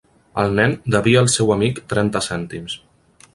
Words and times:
El 0.43 0.53
nen 0.59 0.71
devia 0.95 1.19
al 1.25 1.29
seu 1.33 1.53
amic 1.57 1.83
trenta 1.95 2.23
cèntims. 2.29 2.79